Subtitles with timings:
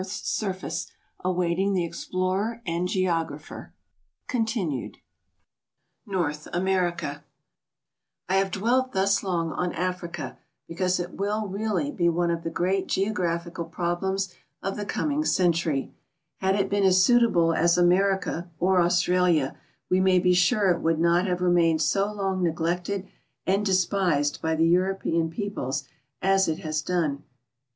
[0.01, 0.91] THE UNMAPPED AREAS
[1.23, 3.71] ON THE KARTirs M RFAcE 2h\f
[6.07, 7.21] NOKTII AMKKICA
[8.27, 12.49] I have dwelt thus long on Africa, because it will really be one of the
[12.49, 14.33] great geographical problems
[14.63, 15.93] of the coining century.
[16.37, 19.55] Had it been as suitable as America or Australia,
[19.87, 23.07] we may be sure it would not have remained so long neglected
[23.45, 25.83] and despise.l by tbe European peoples
[26.23, 27.21] as it has done.